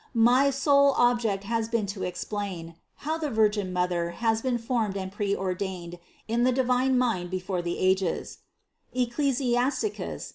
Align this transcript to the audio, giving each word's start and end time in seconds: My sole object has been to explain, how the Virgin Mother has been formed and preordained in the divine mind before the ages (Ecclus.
My 0.17 0.49
sole 0.49 0.93
object 0.93 1.43
has 1.43 1.69
been 1.69 1.85
to 1.93 2.01
explain, 2.01 2.73
how 3.05 3.19
the 3.19 3.29
Virgin 3.29 3.71
Mother 3.71 4.09
has 4.17 4.41
been 4.41 4.57
formed 4.57 4.97
and 4.97 5.11
preordained 5.11 5.99
in 6.27 6.43
the 6.43 6.51
divine 6.51 6.97
mind 6.97 7.29
before 7.29 7.61
the 7.61 7.77
ages 7.77 8.39
(Ecclus. 8.95 9.39